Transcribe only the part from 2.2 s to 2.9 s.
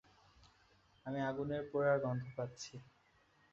পাচ্ছি!